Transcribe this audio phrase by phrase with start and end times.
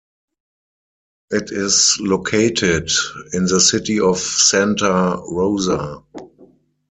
[1.29, 2.89] It is located
[3.33, 6.01] in the City of Santa Rosa.